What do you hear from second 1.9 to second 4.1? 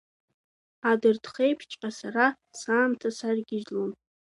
сара саамҭа саргьежьлон.